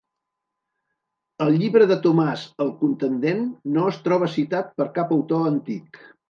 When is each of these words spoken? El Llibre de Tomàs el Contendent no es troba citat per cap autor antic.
El 1.45 1.51
Llibre 1.63 1.87
de 1.91 1.97
Tomàs 2.05 2.45
el 2.65 2.71
Contendent 2.79 3.45
no 3.77 3.85
es 3.93 4.01
troba 4.09 4.31
citat 4.39 4.73
per 4.81 4.89
cap 4.97 5.15
autor 5.19 5.47
antic. 5.53 6.03